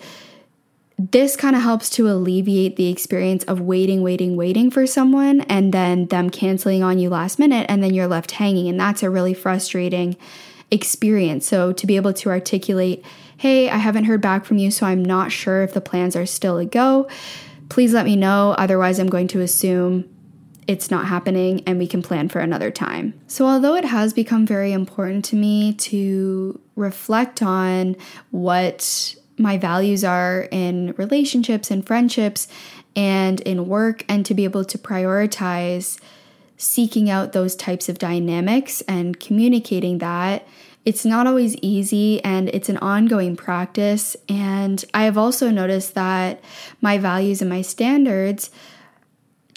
[0.98, 5.74] this kind of helps to alleviate the experience of waiting, waiting, waiting for someone and
[5.74, 8.68] then them canceling on you last minute and then you're left hanging.
[8.68, 10.18] And that's a really frustrating
[10.72, 11.48] experience.
[11.48, 13.04] So to be able to articulate,
[13.38, 16.26] hey, I haven't heard back from you, so I'm not sure if the plans are
[16.26, 17.08] still a go.
[17.70, 18.54] Please let me know.
[18.58, 20.04] Otherwise, I'm going to assume
[20.70, 23.20] it's not happening and we can plan for another time.
[23.26, 27.96] So, although it has become very important to me to reflect on
[28.30, 32.48] what my values are in relationships and friendships
[32.96, 36.00] and in work, and to be able to prioritize
[36.56, 40.48] seeking out those types of dynamics and communicating that.
[40.86, 44.16] It's not always easy and it's an ongoing practice.
[44.28, 46.44] And I have also noticed that
[46.80, 48.52] my values and my standards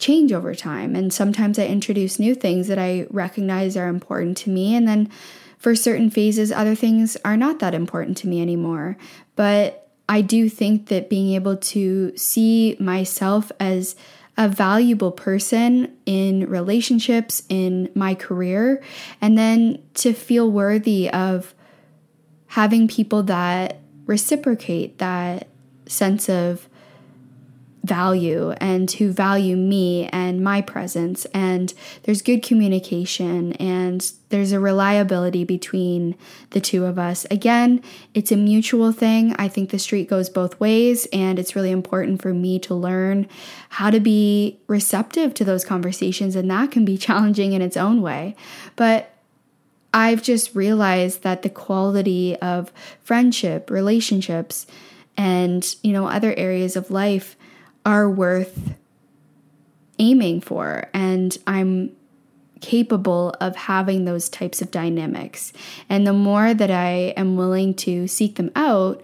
[0.03, 0.97] change over time.
[0.97, 4.75] And sometimes I introduce new things that I recognize are important to me.
[4.75, 5.09] And then
[5.59, 8.97] for certain phases, other things are not that important to me anymore.
[9.37, 13.95] But I do think that being able to see myself as
[14.37, 18.83] a valuable person in relationships, in my career,
[19.21, 21.55] and then to feel worthy of
[22.49, 25.47] having people that reciprocate that
[25.87, 26.69] sense of
[27.85, 31.25] value and who value me and my presence.
[31.35, 31.73] And
[32.05, 36.17] there's good communication and there's a reliability between
[36.51, 37.27] the two of us.
[37.31, 37.83] Again
[38.15, 39.35] it's a mutual thing.
[39.37, 43.29] I think the street goes both ways and it's really important for me to learn
[43.71, 46.37] how to be receptive to those conversations.
[46.37, 48.37] And that can be challenging in its own way.
[48.77, 49.09] But
[49.95, 52.73] I've just realized that the quality of
[53.03, 54.67] friendship, relationships,
[55.17, 57.37] and you know other areas of life
[57.85, 58.75] are worth
[59.99, 61.95] aiming for and I'm
[62.61, 65.53] capable of having those types of dynamics.
[65.89, 69.03] And the more that I am willing to seek them out,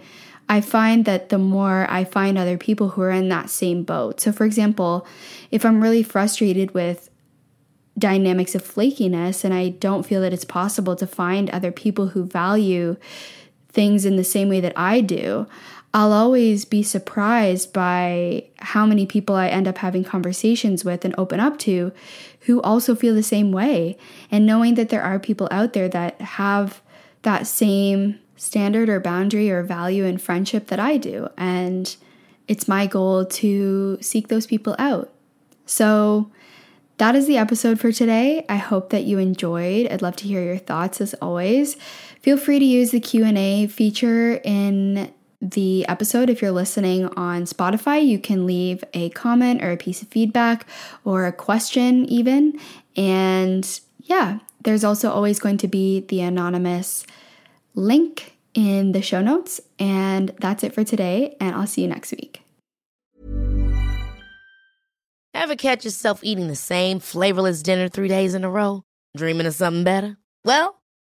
[0.49, 4.20] I find that the more I find other people who are in that same boat.
[4.20, 5.07] So, for example,
[5.51, 7.11] if I'm really frustrated with
[7.99, 12.24] dynamics of flakiness and I don't feel that it's possible to find other people who
[12.24, 12.97] value
[13.68, 15.47] things in the same way that I do,
[15.95, 21.14] I'll always be surprised by how many people I end up having conversations with and
[21.16, 21.93] open up to
[22.41, 23.97] who also feel the same way.
[24.30, 26.82] And knowing that there are people out there that have
[27.22, 31.28] that same standard or boundary or value in friendship that I do.
[31.36, 31.97] And
[32.47, 35.12] it's my goal to seek those people out.
[35.66, 36.30] So,
[36.99, 38.45] that is the episode for today.
[38.49, 39.86] I hope that you enjoyed.
[39.86, 41.76] I'd love to hear your thoughts as always.
[42.20, 46.30] Feel free to use the Q&A feature in the episode.
[46.30, 50.66] If you're listening on Spotify, you can leave a comment or a piece of feedback
[51.05, 52.59] or a question, even.
[52.97, 57.07] And yeah, there's also always going to be the anonymous
[57.74, 59.61] link in the show notes.
[59.78, 61.36] And that's it for today.
[61.41, 62.43] And I'll see you next week.
[65.34, 68.82] Ever catch yourself eating the same flavorless dinner three days in a row?
[69.16, 70.16] Dreaming of something better?
[70.45, 70.78] Well,